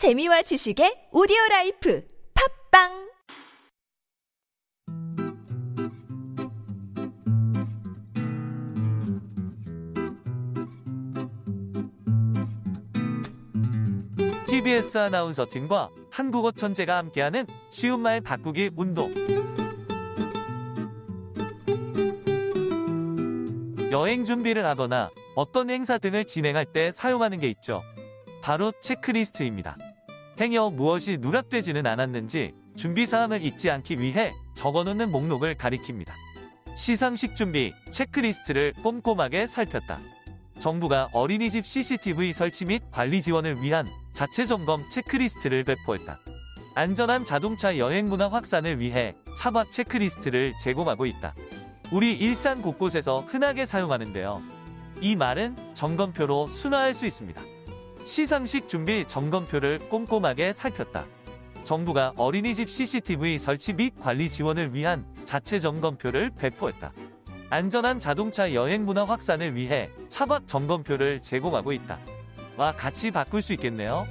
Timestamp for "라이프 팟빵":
1.50-3.10